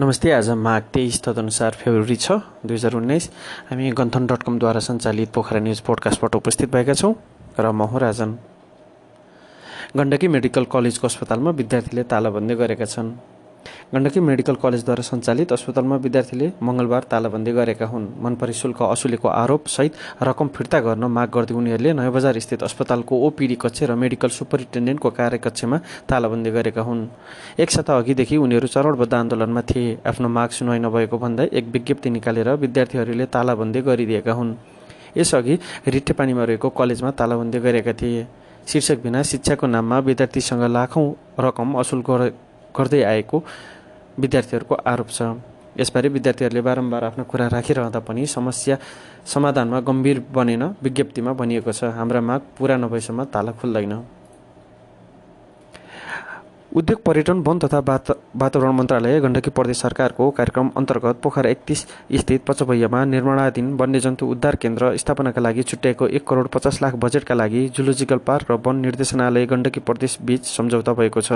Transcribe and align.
नमस्ते 0.00 0.30
आज 0.32 0.48
माघ 0.56 0.80
तेइस 0.94 1.20
तदनुसार 1.22 1.72
फेब्रुअरी 1.76 2.14
छ 2.16 2.32
दुई 2.64 2.76
हजार 2.76 2.94
उन्नाइस। 2.96 3.28
हामी 3.70 3.90
गन्थन 3.92 4.26
डट 4.26 4.42
कमद्वारा 4.42 4.80
सञ्चालित 4.80 5.28
पोखरा 5.34 5.60
न्युज 5.60 5.80
पोडकास्टबाट 5.84 6.36
उपस्थित 6.36 6.72
भएका 6.72 6.94
छौँ 6.94 7.12
र 7.60 7.72
म 7.72 7.84
हो 7.84 7.98
राजन। 7.98 8.32
गण्डकी 9.96 10.28
मेडिकल 10.28 10.64
कलेजको 10.72 11.06
अस्पतालमा 11.06 11.50
विद्यार्थीले 11.60 12.02
तालाबन्दी 12.08 12.54
गरेका 12.56 12.84
छन्। 12.86 13.12
गण्डकी 13.92 14.20
मेडिकल 14.20 14.54
कलेजद्वारा 14.54 15.02
सञ्चालित 15.02 15.52
अस्पतालमा 15.52 15.96
विद्यार्थीले 15.98 16.46
मङ्गलबार 16.62 17.02
तालाबन्दी 17.10 17.52
गरेका 17.52 17.86
हुन्। 17.86 18.06
मनपरी 18.22 18.52
शुल्क 18.54 18.82
असुलेको 18.84 19.28
आरोपसहित 19.28 20.22
रकम 20.22 20.48
फिर्ता 20.54 20.78
गर्न 20.80 21.04
माग 21.10 21.28
गर्दै 21.34 21.54
उनीहरूले 21.58 21.92
नयाँ 21.98 22.12
बजार 22.14 22.38
स्थित 22.38 22.62
अस्पतालको 22.62 23.14
ओपिडी 23.26 23.54
कक्ष 23.58 23.82
र 23.90 23.94
मेडिकल 23.98 24.28
सुपरिन्टेन्डेन्टको 24.30 25.10
कार्यकक्षमा 25.10 25.78
तालाबन्दी 26.06 26.50
गरेका 26.50 26.82
हुन्। 26.86 27.02
एक 27.58 27.70
साता 27.70 27.96
अघिदेखि 27.98 28.36
उनीहरू 28.38 28.66
चरणबद्ध 28.70 29.14
आन्दोलनमा 29.14 29.62
थिए। 29.66 29.98
आफ्नो 30.06 30.28
माग 30.28 30.50
सुनवाई 30.54 30.78
नभएको 30.78 31.18
भन्दै 31.18 31.50
एक 31.50 31.64
विज्ञप्ति 31.74 32.10
निकालेर 32.14 32.48
विद्यार्थीहरूले 32.62 33.26
तालाबन्दी 33.26 33.80
गरिदिएका 33.82 34.32
हुन्। 34.32 34.54
यसअघि 35.18 35.54
रिट्टेपानीमा 35.90 36.44
रहेको 36.46 36.68
कलेजमा 36.78 37.10
तालाबन्दी 37.18 37.58
गरेका 37.58 37.92
थिए। 37.98 38.22
शीर्षक 38.70 39.02
बिना 39.02 39.22
शिक्षाको 39.26 39.66
नाममा 39.66 39.98
विद्यार्थीसँग 40.06 40.62
लाखौँ 40.70 41.06
रकम 41.40 41.68
असुल 41.74 42.02
गर्दै 42.70 43.02
आएको 43.02 43.38
विद्यार्थीहरूको 44.18 44.74
आरोप 44.74 45.08
छ। 45.08 45.22
यसबारे 45.78 46.08
विद्यार्थीहरूले 46.10 46.60
बारम्बार 46.60 47.04
आफ्नो 47.04 47.24
कुरा 47.24 47.46
राखिरहँदा 47.48 48.00
पनि 48.02 48.26
समस्या 48.26 48.76
समाधानमा 49.24 49.80
गम्भीर 49.80 50.18
बनेन 50.34 50.62
विज्ञप्तिमा 50.82 51.32
भनिएको 51.32 51.72
छ। 51.72 51.94
हाम्रा 51.94 52.20
माग 52.20 52.40
पुरा 52.58 52.76
नभएसम्म 52.76 53.24
ताला 53.30 53.52
खुल्दैन। 53.52 53.94
उद्योग 56.70 57.02
पर्यटन 57.02 57.38
वन 57.42 57.58
तथा 57.58 57.78
वातावरण 57.78 58.72
मन्त्रालय 58.72 59.20
गण्डकी 59.20 59.50
प्रदेश 59.50 59.78
सरकारको 59.80 60.28
कार्यक्रम 60.30 60.70
अन्तर्गत 60.76 61.18
पोखरा 61.22 61.50
एकतिस 61.50 61.80
स्थित 62.14 62.44
पचभैयामा 62.46 63.04
निर्माणाधीन 63.04 63.72
वन्यजन्तु 63.74 64.26
उद्धार 64.26 64.56
केन्द्र 64.56 64.96
स्थापनाका 64.96 65.40
लागि 65.40 65.62
छुट्याएको 65.62 66.06
एक 66.08 66.26
करोड 66.28 66.48
पचास 66.48 66.78
लाख 66.82 66.94
बजेटका 66.94 67.34
लागि 67.34 67.68
जुलोजिकल 67.76 68.18
पार्क 68.22 68.50
र 68.50 68.58
वन 68.66 68.76
निर्देशनालय 68.86 69.46
गण्डकी 69.46 69.80
प्रदेश 69.80 70.18
बीच 70.22 70.46
सम्झौता 70.46 70.92
भएको 70.92 71.20
छ। 71.20 71.32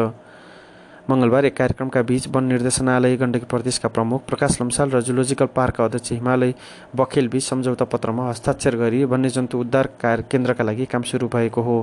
मङ्गलबार 1.11 1.45
एक 1.45 1.57
कार्यक्रमका 1.57 2.01
बीच 2.09 2.27
वन 2.35 2.45
निर्देशनालय 2.49 3.17
गण्डकी 3.17 3.47
प्रदेशका 3.47 3.89
प्रमुख 3.89 4.23
प्रकाश 4.27 4.57
लम्साल 4.61 4.91
र 4.91 5.01
जुलोजिकल 5.05 5.47
पार्कका 5.55 5.85
अध्यक्ष 5.85 6.13
हिमालय 6.13 6.53
बखेलबीच 6.97 7.43
सम्झौता 7.45 7.85
पत्रमा 7.93 8.29
हस्ताक्षर 8.29 8.77
गरी 8.83 9.03
वन्यजन्तु 9.13 9.59
उद्धार 9.61 9.89
कार्य 10.01 10.25
केन्द्रका 10.33 10.65
लागि 10.65 10.85
काम 10.93 11.03
सुरु 11.05 11.29
भएको 11.35 11.63
हो। 11.63 11.77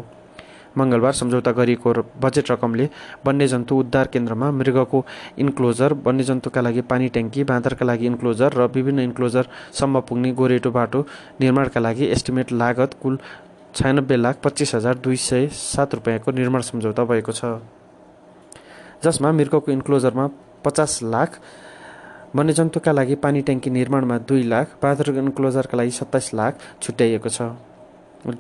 मङ्गलबार 0.78 1.14
सम्झौता 1.14 1.52
गरिएको 1.52 1.94
बजेट 2.24 2.52
रकमले 2.52 2.88
वन्यजन्तु 3.26 3.78
उद्धार 3.80 4.08
केन्द्रमा 4.14 4.50
मृगको 4.60 5.04
इन्क्लोजर 5.44 5.94
वन्यजन्तुका 6.06 6.62
लागि 6.62 6.82
पानी 6.92 7.10
ट्याङ्की 7.14 7.44
बाँदरका 7.52 7.86
लागि 7.86 8.06
इन्क्लोजर 8.08 8.58
र 8.58 8.68
विभिन्न 8.76 9.00
इन्क्लोजरसम्म 9.10 10.00
पुग्ने 10.10 10.32
गोरेटो 10.40 10.72
बाटो 10.72 11.06
निर्माणका 11.42 11.80
लागि 11.80 12.06
एस्टिमेट 12.16 12.52
लागत 12.64 12.98
कुल 13.04 13.20
छयानब्बे 13.76 14.16
लाख 14.16 14.42
पच्चिस 14.44 14.76
हजार 14.76 14.98
दुई 15.04 15.16
सय 15.28 15.48
सात 15.60 15.96
रुपियाँको 15.96 16.32
निर्माण 16.40 16.62
सम्झौता 16.72 17.04
भएको 17.14 17.32
छ। 17.32 17.54
जसमा 19.04 19.32
मृगको 19.32 19.72
इन्क्लोजरमा 19.72 20.26
पचास 20.66 21.00
लाख 21.04 21.40
वन्यजन्तुका 22.36 22.92
लागि 22.92 23.16
पानी 23.24 23.42
ट्याङ्की 23.42 23.70
निर्माणमा 23.70 24.18
दुई 24.30 24.44
लाख 24.44 24.78
बाँदरको 24.82 25.20
इन्क्लोजरका 25.20 25.78
लागि 25.78 25.92
सत्ताइस 25.92 26.34
लाख 26.34 26.54
छुट्याइएको 26.82 27.30
छ। 27.30 27.42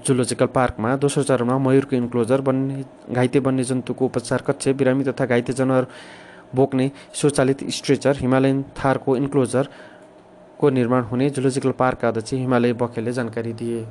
जुलोजिकल 0.05 0.45
पार्कमा 0.55 0.95
दोस्रो 1.03 1.23
चरणमा 1.23 1.57
मयूरको 1.57 1.95
इन्क्लोजर 1.95 2.41
वन्य 2.47 2.85
घाइते 3.11 3.39
वन्यजन्तुको 3.47 4.05
उपचार 4.05 4.41
कक्ष 4.47 4.67
बिरामी 4.77 5.03
तथा 5.03 5.25
घाइते 5.25 5.53
जनावर 5.53 5.87
बोक्ने 6.55 6.89
स्वचालित 7.13 7.63
स्ट्रेचर 7.77 8.17
हिमालयन 8.17 8.61
थारको 8.77 9.15
इन्क्लोजरको 9.17 10.69
निर्माण 10.69 11.03
हुने 11.11 11.29
जुलोजिकल 11.29 11.71
पार्कका 11.79 12.07
अध्यक्ष 12.07 12.33
हिमालय 12.33 12.73
बखेलले 12.75 13.11
जानकारी 13.11 13.53
दिए। 13.53 13.85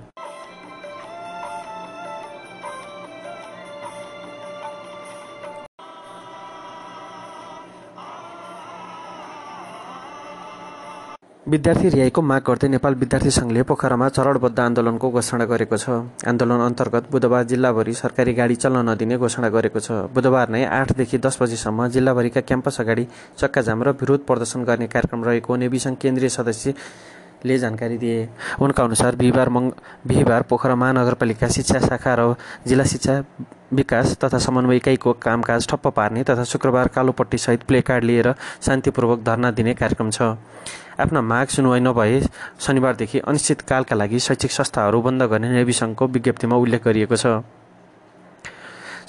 विद्यार्थी 11.50 11.88
रिहाईको 11.90 12.22
माग 12.22 12.42
गर्दै 12.46 12.68
नेपाल 12.70 12.94
विद्यार्थी 12.94 13.30
सङ्घले 13.34 13.62
पोखरामा 13.66 14.08
चरणबद्ध 14.14 14.58
आन्दोलनको 14.60 15.06
घोषणा 15.10 15.44
गरेको 15.50 15.76
छ। 15.82 15.90
आन्दोलन 16.22 16.60
अन्तर्गत 16.62 17.10
बुधबार 17.10 17.42
जिल्लाभरि 17.50 17.92
सरकारी 17.92 18.32
गाडी 18.38 18.54
चल्न 18.54 18.86
नदिने 18.88 19.16
घोषणा 19.18 19.48
गरेको 19.50 19.80
छ। 19.82 20.14
बुधबार 20.14 20.46
नै 20.54 20.62
आठदेखि 20.78 21.18
दस 21.18 21.42
बजीसम्म 21.42 21.88
जिल्लाभरिका 21.90 22.40
क्याम्पस 22.46 22.80
अगाडि 22.80 23.04
चक्काजाम 23.34 23.82
र 23.82 23.88
विरोध 23.98 24.20
प्रदर्शन 24.30 24.62
गर्ने 24.62 24.86
कार्यक्रम 24.86 25.24
रहेको 25.26 25.56
नेवी 25.58 25.78
सङ्घ 25.82 25.98
केन्द्रीय 25.98 26.30
सदस्यले 26.30 27.58
जानकारी 27.58 27.98
दिए। 27.98 28.18
उनका 28.62 28.84
अनुसार 28.84 29.18
बिहिबार 29.18 29.48
मङ 29.50 29.64
बिहिबार 30.06 30.42
पोखरा 30.46 30.74
महानगरपालिका 30.76 31.48
शिक्षा 31.50 31.78
शाखा 31.82 32.14
र 32.14 32.34
जिल्ला 32.62 32.84
शिक्षा 32.86 33.14
विकास 33.72 34.16
तथा 34.16 34.38
समन्वय 34.38 34.76
इकाइको 34.76 35.12
कामकाज 35.22 35.66
ठप्प 35.68 35.86
पार्ने 35.96 36.22
तथा 36.24 36.44
शुक्रबार 36.44 36.88
कालोपट्टिसहित 36.88 37.62
प्ले 37.62 37.80
कार्ड 37.80 38.04
लिएर 38.04 38.32
शान्तिपूर्वक 38.66 39.22
धर्ना 39.24 39.50
दिने 39.50 39.74
कार्यक्रम 39.74 40.10
छ। 40.10 40.22
आफ्ना 41.00 41.20
माग 41.22 41.46
सुनवाई 41.48 41.80
नभए 41.80 42.20
शनिबारदेखि 42.60 43.18
अनिश्चितकालका 43.20 43.96
लागि 43.96 44.18
शैक्षिक 44.20 44.50
संस्थाहरू 44.50 45.02
बन्द 45.02 45.22
गर्ने 45.22 45.50
नेवी 45.50 45.72
सङ्घको 45.72 46.06
विज्ञप्तिमा 46.08 46.56
उल्लेख 46.56 46.84
गरिएको 46.84 47.16
छ। 47.16 47.59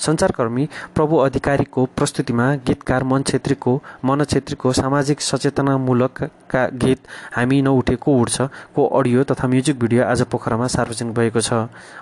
सञ्चारकर्मी 0.02 0.68
प्रभु 0.96 1.18
अधिकारीको 1.20 1.86
प्रस्तुतिमा 1.98 2.46
गीतकार 2.68 3.04
मन 3.04 3.24
छेत्रीको 3.24 3.74
मन 4.06 4.24
छेत्रीको 4.24 4.72
सामाजिक 4.74 5.22
सचेतनामूलकका 5.22 6.66
गीत 6.82 7.00
हामी 7.36 7.62
नउठेको 7.62 8.18
उठ्छ 8.22 8.42
को 8.76 8.86
अडियो 9.00 9.24
तथा 9.24 9.48
म्युजिक 9.48 9.80
भिडियो 9.80 10.04
आज 10.06 10.22
पोखरामा 10.32 10.68
सार्वजनिक 10.68 11.14
भएको 11.14 11.42
छ। 11.42 11.54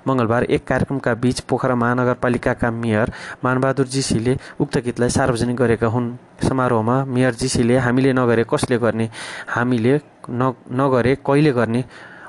मङ्गलबार 0.08 0.44
एक 0.46 0.64
कार्यक्रमका 0.68 1.14
बीच 1.14 1.40
पोखरा 1.50 1.76
महानगरपालिकाका 1.76 2.72
मेयर 2.72 3.12
मानबहादुर 3.44 3.88
जीसीले 3.88 4.38
उक्त 4.60 4.78
गीतलाई 4.86 5.10
सार्वजनिक 5.10 5.58
गरेका 5.58 5.88
हुन्। 5.88 6.16
समारोहमा 6.40 6.96
मेयर 7.06 7.34
जीसीले 7.36 7.78
हामीले 7.78 8.14
नगरे 8.14 8.46
कसले 8.50 8.78
गर्ने 8.80 9.10
हामीले 9.50 10.00
न 10.30 10.54
नगरे 10.72 11.16
कहिले 11.28 11.52
गर्ने 11.52 11.84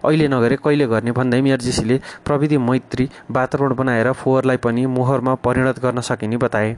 अहिले 0.05 0.29
नगरे 0.29 0.57
कहिले 0.57 0.87
गर्ने 0.87 1.13
भन्दै 1.13 1.41
मेयरजीसीले 1.41 2.01
प्रविधि 2.25 2.59
मैत्री 2.59 3.09
वातावरण 3.31 3.75
बनाएर 3.75 4.13
फोहोरलाई 4.13 4.57
पनि 4.57 4.87
मोहरमा 4.87 5.35
परिणत 5.45 5.79
गर्न 5.79 6.01
सकिने 6.01 6.37
बताए। 6.37 6.77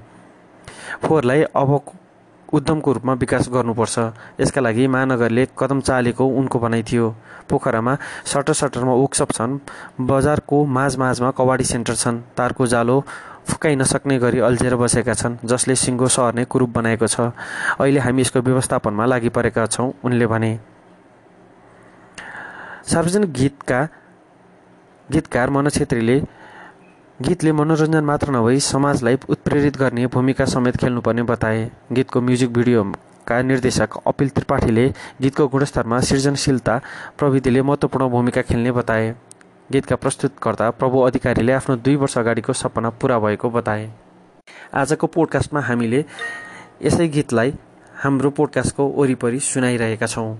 फोहोरलाई 1.02 1.42
अब 1.54 1.80
उद्यमको 2.48 2.92
रूपमा 2.92 3.12
विकास 3.12 3.48
गर्नुपर्छ। 3.48 3.98
यसका 4.40 4.60
लागि 4.60 4.86
महानगरले 4.86 5.46
कदम 5.58 5.80
चालेको 5.80 6.26
उनको 6.26 6.58
भनाइ 6.58 6.82
थियो। 6.82 7.14
पोखरामा 7.48 7.96
सटर 8.24 8.52
सटरमा 8.52 8.92
वर्कसप 8.92 9.30
छन्। 9.32 9.58
बजारको 10.00 10.64
माझ 10.66 10.96
माझमा 10.96 11.30
कवाडी 11.30 11.64
सेन्टर 11.64 11.94
छन्। 11.94 12.20
तारको 12.36 12.66
जालो 12.66 12.96
फुकाइ 13.48 13.76
नसक्ने 13.76 14.18
गरी 14.18 14.38
अल्झेर 14.38 14.76
बसेका 14.76 15.14
छन् 15.14 15.36
जसले 15.44 15.74
सिङ्गो 15.76 16.08
सर्ने 16.08 16.44
कुरूप 16.44 16.70
बनाएको 16.76 17.06
छ। 17.06 17.32
अहिले 17.80 18.00
हामी 18.00 18.20
यसको 18.20 18.40
व्यवस्थापनमा 18.40 19.06
लागि 19.06 19.28
परेका 19.32 19.66
छौँ 19.66 19.92
उनले 20.04 20.26
भने। 20.26 20.71
सार्वजनिक 22.82 23.32
गीतका 23.32 23.82
गीतकार 25.08 25.50
मन 25.50 25.68
छेत्रीले 25.68 26.18
गीतले 27.20 27.52
मनोरञ्जन 27.52 28.04
मात्र 28.04 28.30
नभई 28.30 28.60
समाजलाई 28.60 29.18
उत्प्रेरित 29.30 29.76
गर्ने 29.76 30.06
भूमिका 30.06 30.44
समेत 30.44 30.76
खेल्नुपर्ने 30.76 31.22
बताए। 31.22 31.70
गीतको 31.92 32.20
म्युजिक 32.20 32.52
भिडियोका 32.52 33.40
निर्देशक 33.42 33.96
अपिल 34.06 34.28
त्रिपाठीले 34.28 34.88
गीतको 35.22 35.46
गुणस्तरमा 35.48 36.00
सृजनशीलता 36.00 36.80
प्रविधिले 37.18 37.62
महत्त्वपूर्ण 37.62 38.08
भूमिका 38.10 38.42
खेल्ने 38.42 38.72
बताए। 38.72 39.14
गीतका 39.72 39.96
प्रस्तुतकर्ता 39.96 40.70
प्रभु 40.72 41.00
अधिकारीले 41.00 41.52
आफ्नो 41.52 41.76
दुई 41.78 41.96
वर्ष 41.96 42.18
अगाडिको 42.18 42.52
सपना 42.52 42.90
पुरा 42.90 43.18
भएको 43.18 43.50
बताए। 43.50 43.90
आजको 44.74 45.06
पोडकास्टमा 45.06 45.60
हामीले 45.62 46.04
यसै 46.82 47.08
गीतलाई 47.08 47.54
हाम्रो 48.02 48.30
पोडकास्टको 48.30 48.88
वरिपरि 48.96 49.40
सुनाइरहेका 49.42 50.06
छौँ। 50.06 50.34